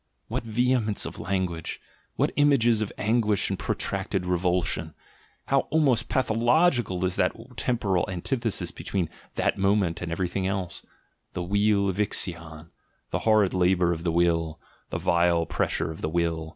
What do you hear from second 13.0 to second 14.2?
"the hard labour of the